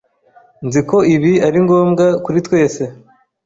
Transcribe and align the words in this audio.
Nzi 0.65 0.81
ko 0.89 0.97
ibi 1.15 1.33
ari 1.47 1.57
ngombwa 1.65 2.05
kuri 2.23 2.39
twese. 2.47 2.83